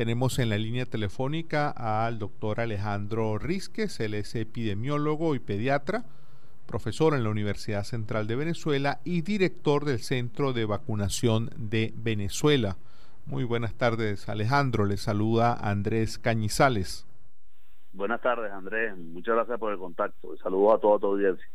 [0.00, 6.06] Tenemos en la línea telefónica al doctor Alejandro Rizquez, él es epidemiólogo y pediatra,
[6.66, 12.78] profesor en la Universidad Central de Venezuela y director del Centro de Vacunación de Venezuela.
[13.26, 14.86] Muy buenas tardes, Alejandro.
[14.86, 17.06] Le saluda Andrés Cañizales.
[17.92, 18.96] Buenas tardes, Andrés.
[18.96, 20.34] Muchas gracias por el contacto.
[20.38, 21.46] Saludos a toda tu audiencia.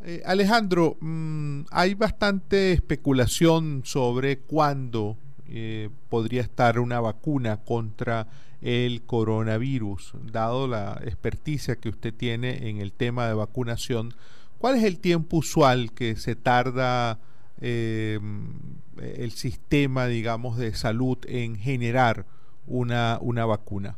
[0.00, 5.18] Eh, Alejandro, mm, hay bastante especulación sobre cuándo
[5.48, 8.26] eh, podría estar una vacuna contra
[8.62, 14.14] el coronavirus, dado la experticia que usted tiene en el tema de vacunación.
[14.58, 17.18] ¿Cuál es el tiempo usual que se tarda
[17.60, 18.18] eh,
[18.98, 22.24] el sistema, digamos, de salud en generar
[22.66, 23.96] una, una vacuna?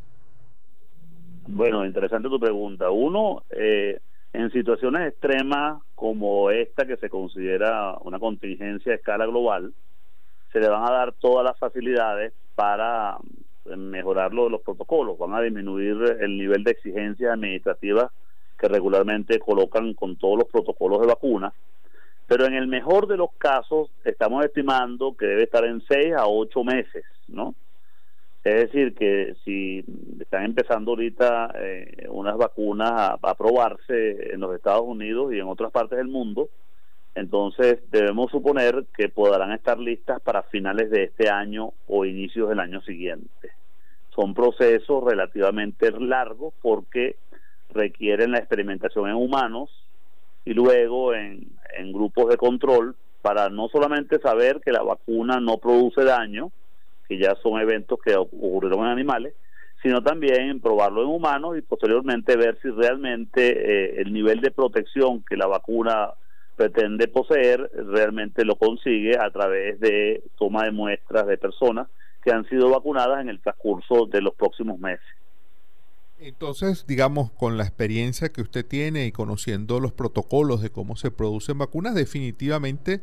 [1.46, 2.90] Bueno, interesante tu pregunta.
[2.90, 4.00] Uno, eh,
[4.32, 9.72] en situaciones extremas como esta, que se considera una contingencia a escala global,
[10.56, 13.18] se le van a dar todas las facilidades para
[13.66, 18.10] eh, mejorar los protocolos, van a disminuir el nivel de exigencias administrativas
[18.58, 21.52] que regularmente colocan con todos los protocolos de vacuna,
[22.26, 26.26] pero en el mejor de los casos estamos estimando que debe estar en seis a
[26.26, 27.54] ocho meses, ¿no?
[28.42, 29.84] Es decir, que si
[30.18, 35.48] están empezando ahorita eh, unas vacunas a, a, probarse en los Estados Unidos y en
[35.48, 36.48] otras partes del mundo,
[37.16, 42.60] entonces debemos suponer que podrán estar listas para finales de este año o inicios del
[42.60, 43.52] año siguiente.
[44.14, 47.16] Son procesos relativamente largos porque
[47.70, 49.70] requieren la experimentación en humanos
[50.44, 51.48] y luego en,
[51.90, 56.52] grupos de control para no solamente saber que la vacuna no produce daño,
[57.08, 59.34] que ya son eventos que ocurrieron en animales,
[59.82, 65.24] sino también probarlo en humanos y posteriormente ver si realmente eh, el nivel de protección
[65.26, 66.10] que la vacuna
[66.56, 71.88] pretende poseer realmente lo consigue a través de toma de muestras de personas
[72.22, 75.06] que han sido vacunadas en el transcurso de los próximos meses.
[76.18, 81.10] Entonces, digamos, con la experiencia que usted tiene y conociendo los protocolos de cómo se
[81.10, 83.02] producen vacunas, definitivamente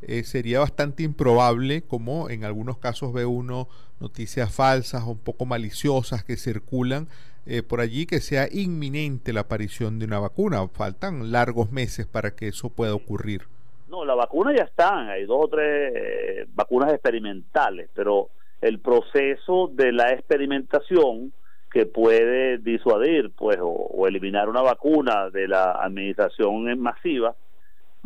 [0.00, 3.68] eh, sería bastante improbable, como en algunos casos ve uno
[4.00, 7.08] noticias falsas o un poco maliciosas que circulan
[7.46, 10.66] eh, por allí, que sea inminente la aparición de una vacuna.
[10.68, 13.42] Faltan largos meses para que eso pueda ocurrir.
[13.88, 18.28] No, la vacuna ya están, hay dos o tres eh, vacunas experimentales, pero
[18.60, 21.32] el proceso de la experimentación
[21.70, 27.34] que puede disuadir pues o eliminar una vacuna de la administración masiva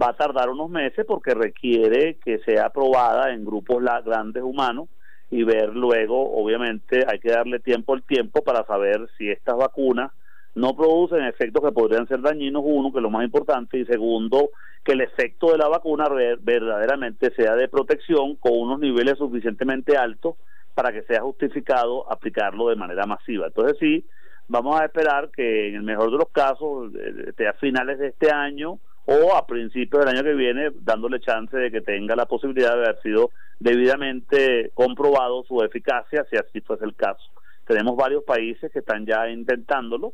[0.00, 4.88] va a tardar unos meses porque requiere que sea aprobada en grupos grandes humanos
[5.30, 10.10] y ver luego, obviamente, hay que darle tiempo al tiempo para saber si estas vacunas
[10.54, 14.50] no producen efectos que podrían ser dañinos, uno, que es lo más importante, y segundo,
[14.82, 16.08] que el efecto de la vacuna
[16.40, 20.36] verdaderamente sea de protección con unos niveles suficientemente altos
[20.74, 23.48] para que sea justificado aplicarlo de manera masiva.
[23.48, 24.06] Entonces sí,
[24.48, 28.78] vamos a esperar que en el mejor de los casos, a finales de este año,
[29.10, 32.84] o a principios del año que viene, dándole chance de que tenga la posibilidad de
[32.84, 37.24] haber sido debidamente comprobado su eficacia, si así fuese el caso.
[37.66, 40.12] Tenemos varios países que están ya intentándolo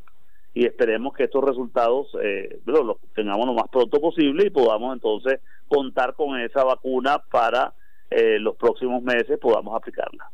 [0.55, 5.41] y esperemos que estos resultados eh, los tengamos lo más pronto posible y podamos entonces
[5.67, 7.75] contar con esa vacuna para
[8.11, 10.31] eh, los próximos meses podamos aplicarla.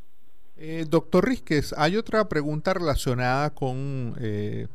[0.58, 4.66] Eh, doctor Rizquez, hay otra pregunta relacionada con eh,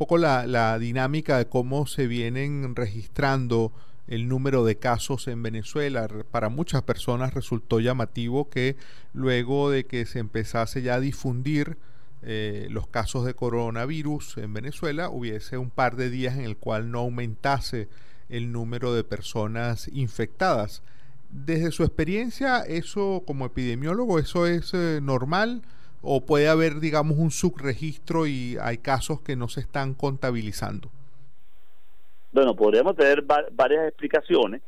[0.00, 3.70] poco la, dinámica de cómo se vienen registrando
[4.06, 6.08] el número de casos en Venezuela.
[6.30, 8.76] Para muchas personas resultó llamativo que
[9.12, 11.76] luego de que se empezase ya a difundir
[12.22, 16.90] eh, los casos de coronavirus en Venezuela, hubiese un par de días en el cual
[16.90, 17.90] no aumentase
[18.30, 20.82] el número de personas infectadas.
[21.28, 25.60] Desde su experiencia, eso como epidemiólogo, ¿eso es eh, normal?
[26.02, 30.90] O puede haber, digamos, un subregistro y hay casos que no se están contabilizando?
[32.32, 34.62] Bueno, podríamos tener varias explicaciones.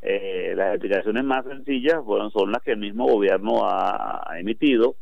[0.00, 4.94] Eh, las explicaciones más sencillas bueno, son las que el mismo gobierno ha, emitido,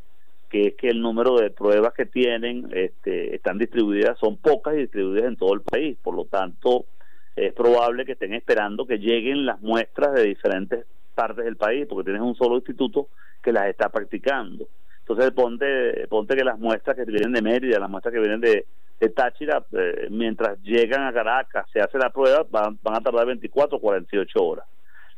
[0.48, 4.78] que es que el número de pruebas que tienen este, están distribuidas, son pocas y
[4.78, 5.98] distribuidas en todo el país.
[6.02, 6.86] Por lo tanto,
[7.34, 12.04] es probable que estén esperando que lleguen las muestras de diferentes partes del país, porque
[12.04, 13.08] tienes un solo instituto
[13.42, 14.68] que las está practicando.
[15.08, 18.66] Entonces ponte, ponte que las muestras que vienen de Mérida, las muestras que vienen de,
[19.14, 23.76] Táchira, eh, mientras llegan a Caracas, se hace la prueba, van, van a tardar 24
[23.76, 24.66] o 48 horas.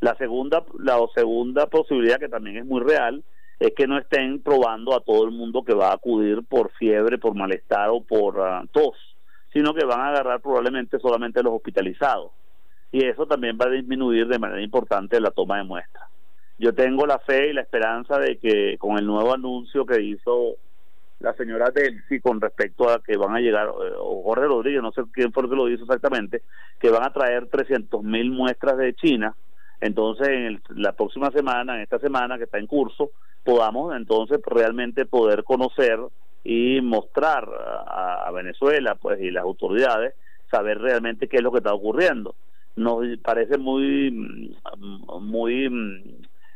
[0.01, 3.25] La segunda, la segunda posibilidad que también es muy real
[3.59, 7.17] es que no estén probando a todo el mundo que va a acudir por fiebre,
[7.17, 8.97] por malestar o por ah, tos,
[9.55, 12.33] sino que van a agarrar probablemente solamente los hospitalizados.
[12.93, 16.09] Y eso también va a disminuir de manera importante la toma de muestras
[16.59, 20.57] yo tengo la fe y la esperanza de que con el nuevo anuncio que hizo
[21.21, 24.93] la señora Delcy con respecto a que van a llegar, eh, o Jorge Rodríguez, no
[24.93, 26.43] sé quién fue el que lo hizo exactamente,
[26.79, 29.35] que van a traer 300 mil muestras de China.
[29.81, 33.11] Entonces, en la próxima semana, en esta semana que está en curso,
[33.45, 35.99] podamos entonces realmente poder conocer
[36.45, 37.49] y mostrar
[37.87, 40.15] a, Venezuela pues y las autoridades
[40.51, 42.35] saber realmente qué es lo que está ocurriendo.
[42.77, 44.55] Nos parece muy
[45.21, 45.69] muy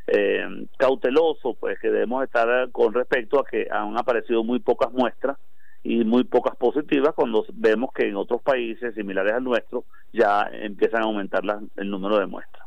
[0.07, 5.37] eh, cauteloso pues que debemos estar con respecto a que han aparecido muy pocas muestras
[5.83, 11.01] y muy pocas positivas cuando vemos que en otros países similares al nuestro ya empiezan
[11.01, 11.43] a aumentar
[11.75, 12.63] el número de muestras.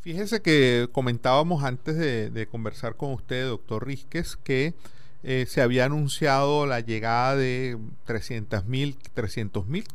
[0.00, 4.74] Fíjese que comentábamos antes de, conversar con usted, doctor Rizquez, que
[5.22, 8.96] eh, se había anunciado la llegada de 300 mil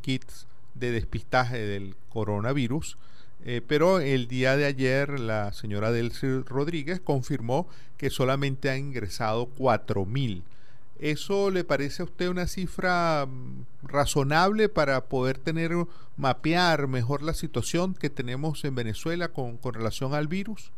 [0.00, 2.96] kits de despistaje del coronavirus,
[3.44, 9.46] eh, pero el día de ayer la señora Delcy Rodríguez confirmó que solamente ha ingresado
[9.56, 10.42] 4 mil.
[10.98, 15.70] ¿Eso le parece a usted una cifra mm, razonable para poder tener,
[16.16, 20.72] mapear mejor la situación que tenemos en Venezuela con, con relación al virus?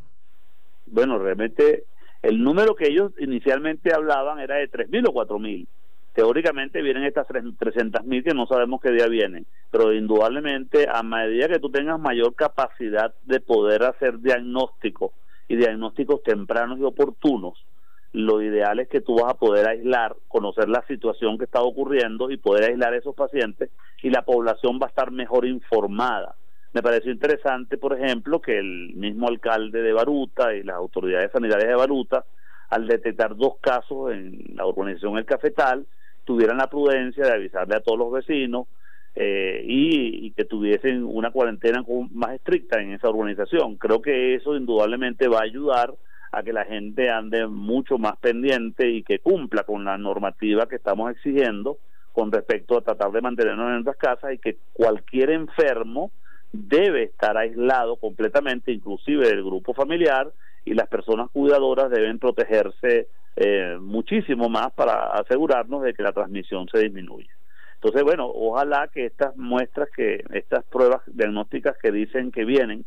[0.87, 1.85] Bueno, realmente
[2.23, 5.67] el número que ellos inicialmente hablaban era de 3.000 o 4.000.
[6.15, 11.61] Teóricamente vienen estas 300.000 que no sabemos qué día vienen, pero indudablemente a medida que
[11.61, 15.13] tú tengas mayor capacidad de poder hacer diagnósticos
[15.47, 17.65] y diagnósticos tempranos y oportunos,
[18.13, 22.31] lo ideal es que tú vas a poder aislar, conocer la situación que está ocurriendo
[22.31, 23.71] y poder aislar esos pacientes
[24.03, 26.35] y la población va a estar mejor informada.
[26.73, 31.69] Me pareció interesante, por ejemplo, que el mismo alcalde de Baruta y las autoridades sanitarias
[31.69, 32.25] de Baruta,
[32.69, 35.87] al detectar dos casos en la urbanización El Cafetal,
[36.31, 38.69] tuvieran la prudencia de avisarle a todos los vecinos
[39.17, 43.77] eh, y, y, que tuviesen una cuarentena más estricta en esa urbanización.
[43.79, 45.93] Creo que eso indudablemente va a ayudar
[46.31, 50.77] a que la gente ande mucho más pendiente y que cumpla con la normativa que
[50.77, 51.79] estamos exigiendo
[52.13, 56.13] con respecto a tratar de mantenernos en nuestras casas y que cualquier enfermo
[56.53, 60.31] debe estar aislado completamente, inclusive del grupo familiar,
[60.65, 63.09] y las personas cuidadoras deben protegerse
[63.43, 67.31] eh, muchísimo más para asegurarnos de que la transmisión se disminuya.
[67.77, 72.85] Entonces, bueno, ojalá que estas muestras, que estas pruebas diagnósticas que dicen que vienen,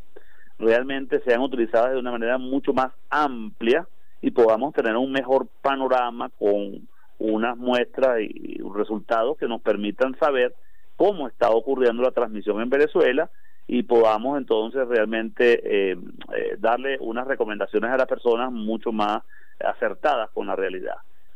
[0.59, 3.87] realmente sean utilizadas de una manera mucho más amplia
[4.21, 10.53] y podamos tener un mejor panorama con unas muestras y resultados que nos permitan saber
[10.95, 13.27] cómo está ocurriendo la transmisión en Venezuela
[13.67, 15.97] y podamos entonces realmente eh,
[16.35, 19.23] eh, darle unas recomendaciones a las personas mucho más
[19.59, 20.95] acertadas con la realidad.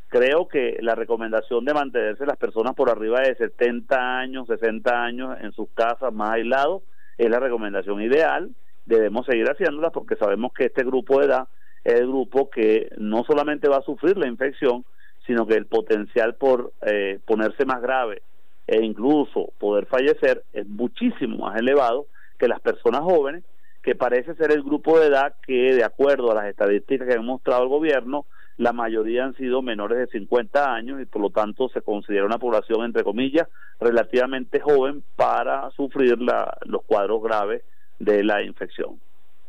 [0.10, 5.38] Creo que la recomendación de mantenerse las personas por arriba de 70 años, 60 años
[5.42, 6.84] en sus casas más aislados
[7.18, 8.50] es la recomendación ideal
[8.88, 11.48] debemos seguir haciéndolas porque sabemos que este grupo de edad
[11.84, 14.86] es el grupo que no solamente va a sufrir la infección,
[15.26, 18.22] sino que el potencial por eh, ponerse más grave
[18.66, 22.08] e incluso poder fallecer es muchísimo más elevado
[22.40, 23.44] que las personas jóvenes,
[23.88, 27.22] que parece ser el grupo de edad que, de acuerdo a las estadísticas que ha
[27.22, 28.26] mostrado el gobierno,
[28.58, 32.38] la mayoría han sido menores de 50 años y por lo tanto se considera una
[32.38, 33.48] población, entre comillas,
[33.80, 37.64] relativamente joven para sufrir la, los cuadros graves
[37.98, 39.00] de la infección.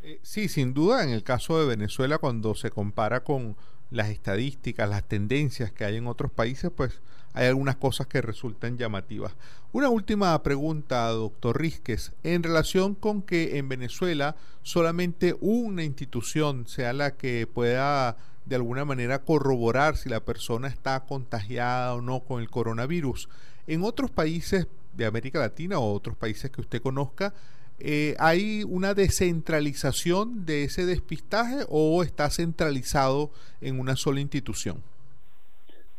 [0.05, 3.57] Eh, sí, sin duda, en el caso de Venezuela, cuando se compara con
[3.91, 7.03] las estadísticas, las tendencias que hay en otros países, pues
[7.39, 9.33] hay algunas cosas que resultan llamativas.
[9.71, 16.93] Una última pregunta, doctor Rizquez, en relación con que en Venezuela solamente una institución sea
[16.93, 22.41] la que pueda de alguna manera corroborar si la persona está contagiada o no con
[22.41, 23.29] el coronavirus.
[23.69, 24.67] En otros países
[24.97, 27.35] de América Latina o otros países que usted conozca,
[27.79, 33.31] eh, ¿hay una descentralización de ese despistaje o está centralizado
[33.61, 34.83] en una sola institución?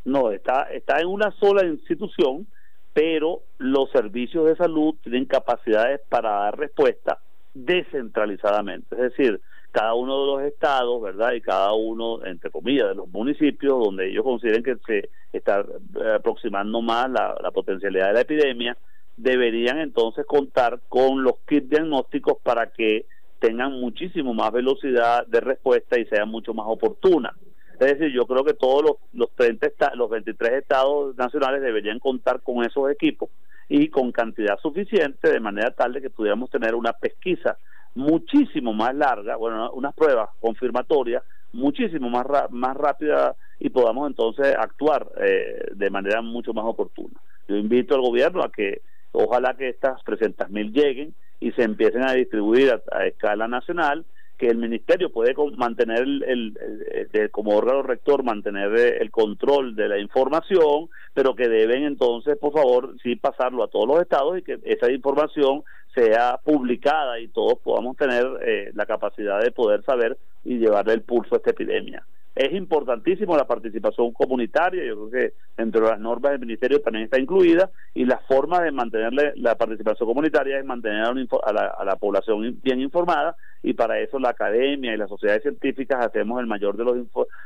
[0.04, 2.46] No, está, está en una sola institución,
[2.92, 7.18] pero los servicios de salud tienen capacidades para dar respuesta
[7.54, 8.94] descentralizadamente.
[8.94, 9.40] Es decir,
[9.70, 11.32] cada uno de los estados, ¿verdad?
[11.32, 16.14] Y cada uno, entre comillas, de los municipios donde ellos consideren que se está eh,
[16.16, 18.76] aproximando más la potencialidad de la epidemia,
[19.16, 23.06] deberían entonces contar con los kits diagnósticos para que
[23.38, 27.34] tengan muchísimo más velocidad de respuesta y sean mucho más oportunas.
[27.80, 32.40] Es decir, yo creo que todos los, los, 30 los 23 estados nacionales deberían contar
[32.42, 33.30] con esos equipos
[33.68, 37.56] y con cantidad suficiente de manera tal de que pudiéramos tener una pesquisa
[37.94, 41.22] muchísimo más larga, bueno, unas pruebas confirmatorias
[41.52, 47.18] muchísimo más, más rápida y podamos entonces actuar eh, de manera mucho más oportuna.
[47.48, 48.82] Yo invito al gobierno a que
[49.12, 54.04] Ojalá que estas 300.000 lleguen y se empiecen a distribuir a, escala nacional,
[54.40, 60.88] que el ministerio puede mantener el, como órgano rector mantener el control de la información
[61.12, 64.90] pero que deben entonces por favor sí pasarlo a todos los estados y que esa
[64.90, 65.62] información
[65.94, 71.02] sea publicada y todos podamos tener eh, la capacidad de poder saber y llevarle el
[71.02, 72.02] pulso a esta epidemia
[72.34, 77.04] es importantísimo la participación comunitaria, yo creo que dentro de las normas del ministerio también
[77.04, 81.84] está incluida y la forma de mantener la participación comunitaria es mantener a, la, a
[81.84, 86.46] la población bien informada y para eso la academia y las sociedades científicas hacemos el
[86.46, 86.96] mayor de los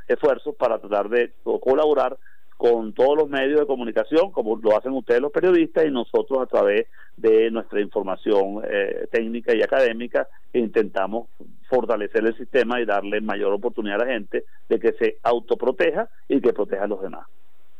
[0.06, 2.16] esfuerzos para tratar de colaborar
[2.56, 6.46] con todos los medios de comunicación, como lo hacen ustedes los periodistas y nosotros a
[6.46, 6.86] través
[7.16, 11.28] de nuestra información eh, técnica y académica intentamos
[11.74, 16.40] fortalecer el sistema y darle mayor oportunidad a la gente de que se autoproteja y
[16.40, 17.26] que proteja a los demás.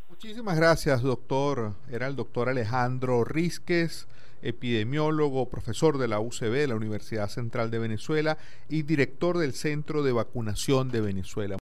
[0.08, 1.72] Muchísimas gracias, doctor.
[1.90, 4.06] Era el doctor Alejandro Rizquez,
[4.42, 10.12] epidemiólogo, profesor de la UCB, la Universidad Central de Venezuela, y director del Centro de
[10.12, 11.52] Vacunación de Venezuela.